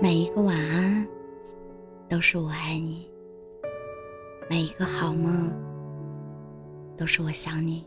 [0.00, 1.06] 每一个晚安，
[2.08, 3.08] 都是我爱你；
[4.48, 5.52] 每一个好梦，
[6.96, 7.86] 都是我想你。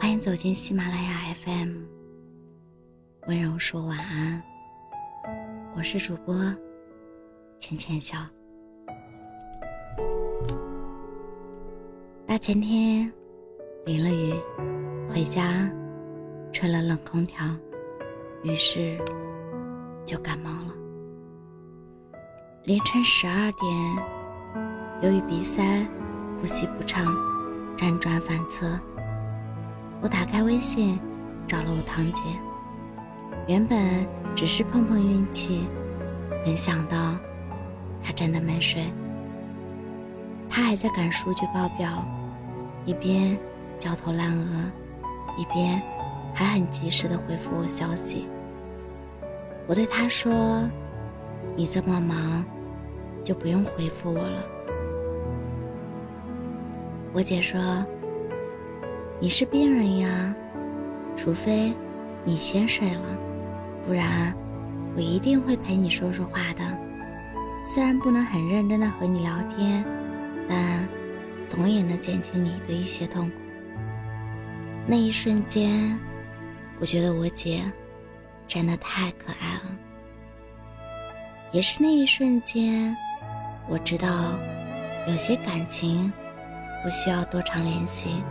[0.00, 1.76] 欢迎走进喜马拉雅 FM，
[3.26, 4.42] 温柔说晚安。
[5.76, 6.34] 我是主播
[7.58, 8.18] 浅浅笑。
[12.26, 13.12] 大前天
[13.84, 14.34] 淋了雨，
[15.08, 15.70] 回家
[16.52, 17.44] 吹了冷空调，
[18.44, 18.96] 于是。
[20.06, 20.74] 就感冒了。
[22.64, 23.96] 凌晨十二点，
[25.00, 25.64] 由于鼻塞、
[26.38, 27.06] 呼吸不畅、
[27.74, 28.78] 辗转反侧，
[30.02, 31.00] 我打开微信
[31.46, 32.26] 找了我堂姐。
[33.48, 35.66] 原本只是碰碰运气，
[36.44, 37.16] 没想到
[38.02, 38.92] 她真的没睡。
[40.50, 42.06] 她还在赶数据报表，
[42.84, 43.38] 一边
[43.78, 44.70] 焦头烂额，
[45.38, 45.80] 一边
[46.34, 48.28] 还很及时的回复我消息。
[49.66, 50.68] 我对他说
[51.56, 52.44] ：“你这么忙，
[53.24, 54.44] 就不用回复我了。”
[57.14, 57.84] 我姐说
[59.18, 60.34] ：“你是病人呀，
[61.16, 61.72] 除非
[62.24, 63.18] 你先睡了，
[63.82, 64.34] 不然
[64.94, 66.62] 我一定会陪你说说话的。
[67.64, 69.82] 虽然不能很认真的和你聊天，
[70.46, 70.86] 但
[71.46, 73.36] 总也能减轻你的一些痛苦。”
[74.86, 75.98] 那一瞬间，
[76.78, 77.62] 我觉得我姐。
[78.46, 79.76] 真的太可爱了，
[81.52, 82.96] 也是那一瞬间，
[83.68, 84.08] 我知道，
[85.08, 86.12] 有些感情
[86.82, 88.22] 不需要多长联系，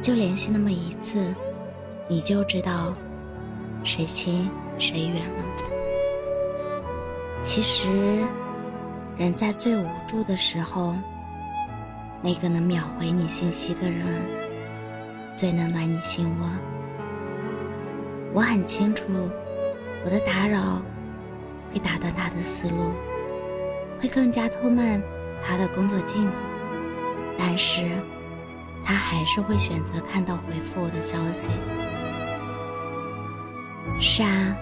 [0.00, 1.34] 就联系那么一次，
[2.08, 2.94] 你就知道
[3.82, 5.44] 谁亲谁远了。
[7.42, 8.24] 其实，
[9.18, 10.94] 人在最无助的时候，
[12.22, 14.06] 那个能秒回你信息的人，
[15.36, 16.73] 最能暖你心窝。
[18.34, 19.04] 我很清楚，
[20.04, 20.82] 我的打扰
[21.72, 22.90] 会打断他的思路，
[24.00, 25.00] 会更加拖慢
[25.40, 26.40] 他的工作进度，
[27.38, 27.88] 但是
[28.84, 31.48] 他还是会选择看到回复我的消息。
[34.00, 34.56] 是啊，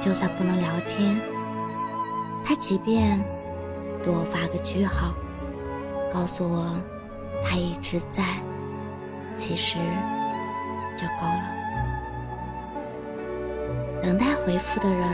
[0.00, 1.16] 就算不能聊天，
[2.44, 3.16] 他即便
[4.02, 5.14] 给我发个句号，
[6.12, 6.74] 告诉我
[7.44, 8.24] 他一直在，
[9.36, 9.78] 其实
[10.96, 11.57] 就够了。
[14.02, 15.08] 等待回复的人，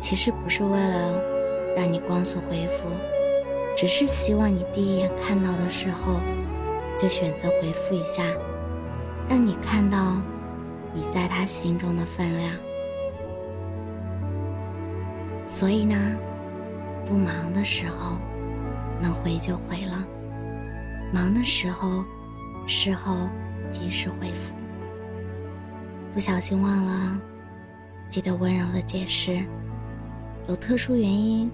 [0.00, 1.22] 其实不是为了
[1.76, 2.88] 让你光速回复，
[3.76, 6.20] 只是希望你第一眼看到的时候
[6.98, 8.24] 就选择回复一下，
[9.28, 10.16] 让你看到
[10.92, 12.52] 你在他心中的分量。
[15.46, 15.96] 所以呢，
[17.06, 18.16] 不忙的时候
[19.00, 20.04] 能回就回了，
[21.12, 22.04] 忙的时候
[22.66, 23.28] 事后
[23.70, 24.54] 及时回复。
[26.12, 27.20] 不小心忘了。
[28.10, 29.40] 记得温柔的解释，
[30.48, 31.48] 有特殊原因，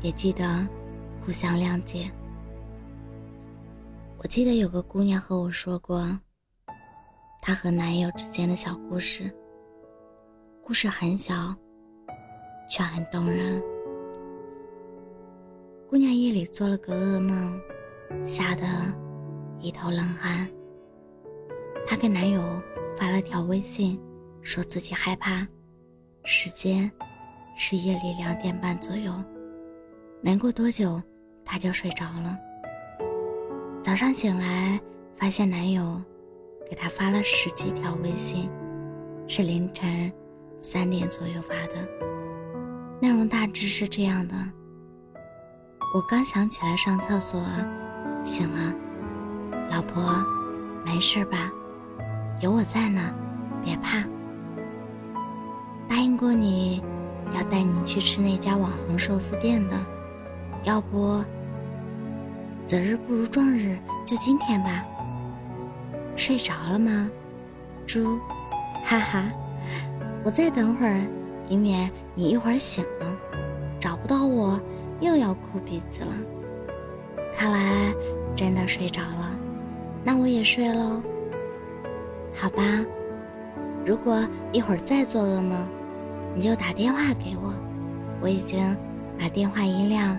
[0.00, 0.66] 也记得
[1.20, 2.10] 互相谅解。
[4.16, 6.18] 我记得有个姑娘和我说过，
[7.42, 9.30] 她和男友之间的小故事。
[10.62, 11.54] 故事很小，
[12.70, 13.62] 却很动人。
[15.90, 17.60] 姑娘夜里做了个噩梦，
[18.24, 18.64] 吓得
[19.60, 20.48] 一头冷汗。
[21.86, 22.42] 她给男友
[22.96, 24.00] 发了条微信，
[24.40, 25.46] 说自己害怕。
[26.28, 26.90] 时间
[27.54, 29.12] 是夜里两点半左右，
[30.20, 31.00] 没过多久，
[31.44, 32.36] 她就睡着了。
[33.80, 34.80] 早上醒来，
[35.16, 36.02] 发现男友
[36.68, 38.50] 给她发了十几条微信，
[39.28, 40.12] 是凌晨
[40.58, 41.88] 三点左右发的，
[43.00, 44.34] 内容大致是这样的：
[45.94, 47.40] 我刚想起来上厕所，
[48.24, 48.74] 醒了，
[49.70, 50.02] 老婆，
[50.84, 51.52] 没事吧？
[52.40, 53.14] 有我在呢，
[53.64, 54.02] 别怕。
[55.88, 56.82] 答应过你，
[57.32, 59.76] 要带你去吃那家网红寿司店的，
[60.64, 61.22] 要不，
[62.64, 64.84] 择日不如撞日，就今天吧。
[66.16, 67.10] 睡着了吗，
[67.86, 68.18] 猪？
[68.84, 69.28] 哈哈，
[70.24, 71.02] 我再等会儿，
[71.48, 73.16] 以免你一会儿醒了，
[73.80, 74.60] 找不到我，
[75.00, 76.12] 又要哭鼻子了。
[77.34, 77.92] 看来
[78.34, 79.38] 真的睡着了，
[80.02, 81.02] 那我也睡喽。
[82.32, 82.62] 好吧，
[83.86, 85.66] 如果一会儿再做噩梦。
[86.38, 87.54] 你就打电话给我，
[88.20, 88.76] 我已经
[89.18, 90.18] 把电话音量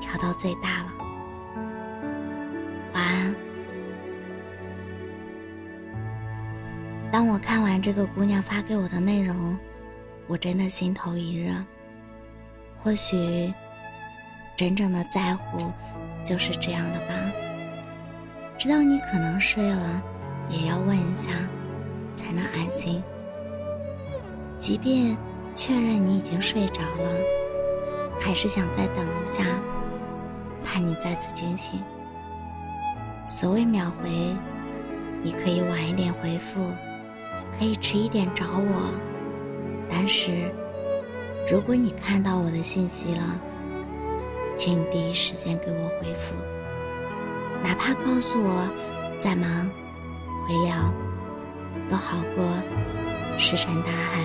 [0.00, 0.86] 调到最大了。
[2.94, 3.34] 晚安。
[7.10, 9.58] 当我看完这个姑娘发给我的内容，
[10.26, 11.54] 我真的心头一热。
[12.74, 13.52] 或许，
[14.56, 15.70] 真正的在乎
[16.24, 17.14] 就是这样的吧。
[18.56, 20.02] 知道你可能睡了，
[20.48, 21.28] 也要问一下，
[22.32, 23.02] 才能安心。
[24.58, 25.16] 即便
[25.54, 27.20] 确认你已经睡着了，
[28.18, 29.44] 还是想再等一下，
[30.64, 31.78] 怕你再次惊醒。
[33.28, 34.08] 所谓秒回，
[35.22, 36.72] 你可以晚一点回复，
[37.58, 38.94] 可以迟一点找我，
[39.90, 40.50] 但是
[41.50, 43.22] 如果你看到我的信息了，
[44.56, 46.34] 请你第一时间给我回复，
[47.62, 48.66] 哪怕告诉我
[49.18, 49.68] 在忙，
[50.46, 50.92] 回聊，
[51.88, 52.44] 都好过
[53.38, 54.20] 石沉大海。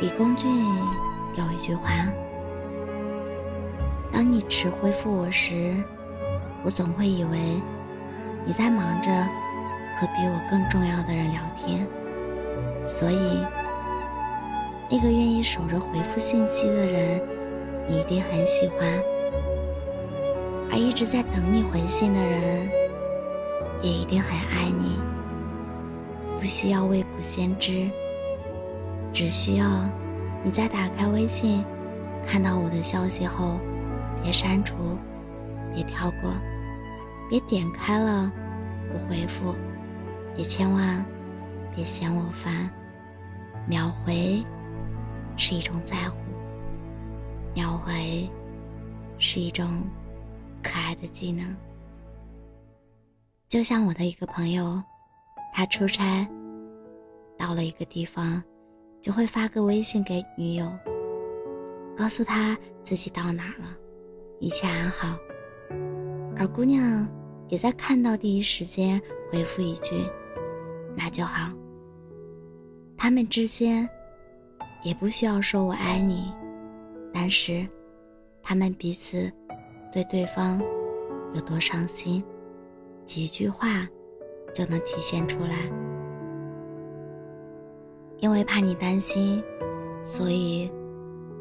[0.00, 0.48] 李公俊
[1.36, 1.90] 有一句话
[4.12, 5.74] ：“当你迟回复我时，
[6.62, 7.38] 我总会以为
[8.44, 9.10] 你在忙着
[9.94, 11.86] 和比我更重要的人聊天，
[12.84, 13.44] 所以
[14.90, 17.20] 那个愿意守着回复信息的人，
[17.88, 18.86] 你一定很喜欢；
[20.70, 22.68] 而一直在等你回信的人，
[23.82, 24.98] 也一定很爱你。
[26.38, 27.90] 不需要未卜先知。”
[29.12, 29.88] 只需要
[30.44, 31.64] 你在打开微信，
[32.26, 33.58] 看到我的消息后，
[34.22, 34.76] 别删除，
[35.74, 36.30] 别跳过，
[37.30, 38.30] 别点开了
[38.92, 39.54] 不回复，
[40.36, 41.02] 也千万
[41.74, 42.68] 别嫌我烦。
[43.66, 44.44] 秒回
[45.38, 46.18] 是一种在乎，
[47.54, 48.28] 秒回
[49.16, 49.66] 是一种
[50.62, 51.56] 可爱的技能。
[53.48, 54.82] 就像我的一个朋友，
[55.52, 56.26] 他出差
[57.38, 58.42] 到了一个地方。
[59.02, 60.68] 就会发个微信给女友，
[61.96, 63.66] 告诉她自己到哪了，
[64.40, 65.16] 一切安好。
[66.36, 67.06] 而姑娘
[67.46, 69.00] 也在看到第一时间
[69.30, 70.04] 回复一句
[70.98, 71.52] ：“那就好。”
[72.98, 73.88] 他们之间
[74.82, 76.32] 也不需要说我爱你，
[77.14, 77.64] 但是
[78.42, 79.30] 他们彼此
[79.92, 80.60] 对对方
[81.32, 82.24] 有多伤心，
[83.06, 83.88] 几句话
[84.52, 85.56] 就能体现出来。
[88.18, 89.42] 因为怕你担心，
[90.02, 90.70] 所以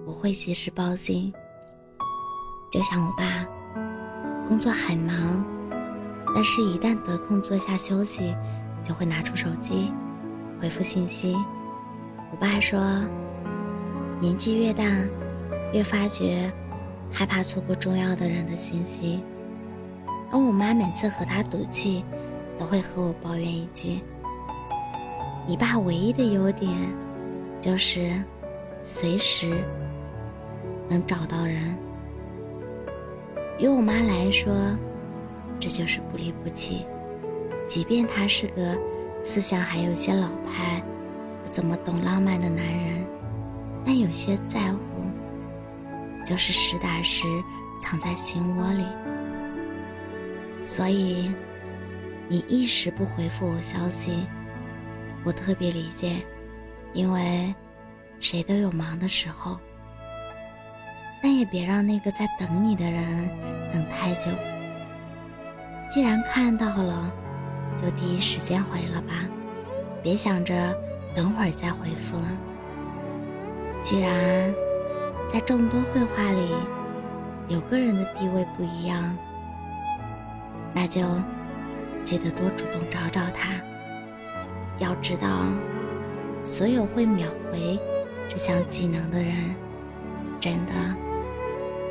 [0.06, 1.34] 我会及时报信。
[2.72, 3.48] 就像我爸，
[4.48, 5.44] 工作很忙，
[6.34, 8.36] 但是一旦得空坐下休息，
[8.84, 9.92] 就会拿出手机
[10.62, 11.36] 回复信息。
[12.32, 12.80] 我爸说，
[14.20, 14.84] 年纪越大，
[15.72, 16.52] 越发觉
[17.10, 19.24] 害怕错过重要的人的信息。
[20.36, 22.04] 而我妈每次和他赌气，
[22.60, 24.02] 都会和我抱怨一句。
[25.48, 26.70] 你爸唯一的优点，
[27.62, 28.22] 就是
[28.82, 29.64] 随时
[30.90, 31.74] 能找到人。
[33.58, 34.54] 于我妈来说，
[35.58, 36.86] 这就是不离不弃。
[37.66, 38.78] 即便他是个
[39.24, 40.84] 思想还有些老派、
[41.46, 43.06] 不怎么懂浪漫的男人，
[43.86, 44.80] 但有些在乎，
[46.26, 47.26] 就是实打实
[47.80, 48.84] 藏在心窝里。
[50.66, 51.32] 所以，
[52.28, 54.26] 你一时不回复我消息。
[55.24, 56.16] 我特别理解，
[56.92, 57.54] 因为
[58.20, 59.60] 谁都有忙的时候，
[61.22, 63.30] 但也别让那个在等你的人
[63.72, 64.32] 等太久。
[65.88, 67.14] 既然看到了，
[67.78, 69.14] 就第一时间回了吧，
[70.02, 70.76] 别想着
[71.14, 72.28] 等会儿再回复了。
[73.84, 74.52] 既然
[75.28, 76.56] 在众多绘画里，
[77.50, 79.16] 有个人的地位不一样，
[80.76, 81.02] 那就
[82.04, 83.54] 记得多主动找找他。
[84.78, 85.46] 要知道，
[86.44, 87.80] 所有会秒回
[88.28, 89.56] 这项技能的人，
[90.38, 90.74] 真的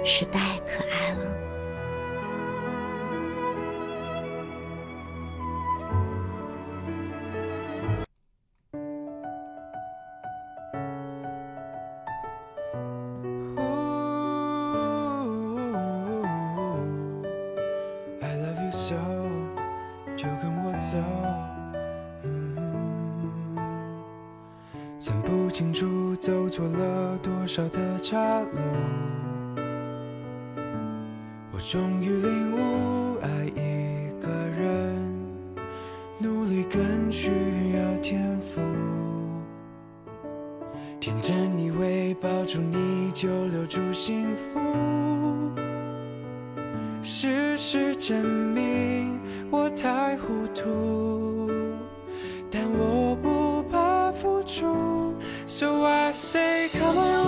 [0.04, 1.34] 是太可爱了。
[27.54, 28.58] 少的岔路，
[31.52, 34.96] 我终于领悟，爱一个人，
[36.18, 37.30] 努力更需
[37.76, 38.60] 要天赋。
[40.98, 44.58] 天真以为抱住你就留住幸福，
[47.02, 48.20] 事实证
[48.52, 49.16] 明
[49.48, 51.48] 我太糊涂，
[52.50, 55.14] 但我不怕付出。
[55.46, 57.23] So I say, come on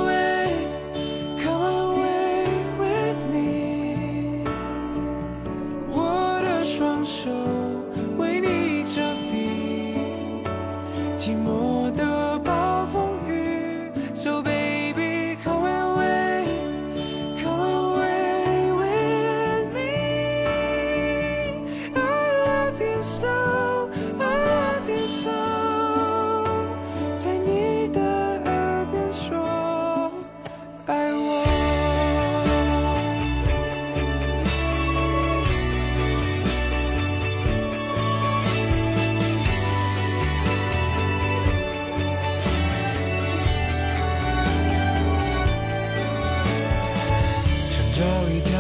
[47.99, 48.56] 有一天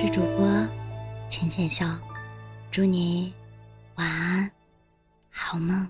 [0.00, 0.66] 是主播
[1.28, 1.86] 浅浅笑，
[2.70, 3.34] 祝你
[3.96, 4.50] 晚安，
[5.30, 5.86] 好梦。